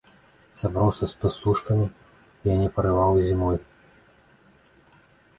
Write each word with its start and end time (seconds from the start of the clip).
Сяброўства 0.59 1.05
з 1.09 1.13
пастушкамі 1.25 1.83
я 2.51 2.55
не 2.61 2.69
парываў 2.77 3.13
і 3.19 3.27
зімой. 3.27 3.61